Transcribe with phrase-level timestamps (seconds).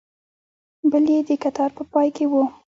[0.91, 2.33] بل یې د کتار په پای کې و.